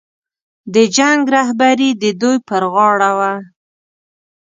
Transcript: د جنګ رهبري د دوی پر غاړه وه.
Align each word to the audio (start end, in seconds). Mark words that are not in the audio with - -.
د 0.73 0.75
جنګ 0.95 1.21
رهبري 1.35 1.89
د 2.01 2.03
دوی 2.21 2.37
پر 2.47 2.63
غاړه 2.73 3.11
وه. 3.17 3.33